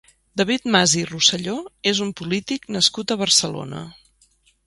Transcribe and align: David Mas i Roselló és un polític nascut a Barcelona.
David 0.39 0.63
Mas 0.75 0.93
i 1.01 1.01
Roselló 1.09 1.53
és 1.91 2.01
un 2.07 2.09
polític 2.21 2.65
nascut 2.77 3.13
a 3.13 3.19
Barcelona. 3.23 3.83